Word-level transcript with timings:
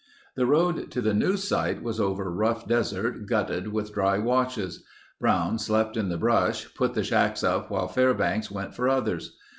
The 0.35 0.47
road 0.47 0.89
to 0.89 0.99
the 0.99 1.13
new 1.13 1.37
site 1.37 1.83
was 1.83 1.99
over 1.99 2.31
rough 2.31 2.67
desert, 2.67 3.27
gutted 3.27 3.67
with 3.71 3.93
dry 3.93 4.17
washes. 4.17 4.83
Brown 5.19 5.59
slept 5.59 5.95
in 5.95 6.09
the 6.09 6.17
brush, 6.17 6.73
put 6.73 6.95
the 6.95 7.03
shacks 7.03 7.43
up 7.43 7.69
while 7.69 7.87
Fairbanks 7.87 8.49
went 8.49 8.73
for 8.73 8.89
others. 8.89 9.37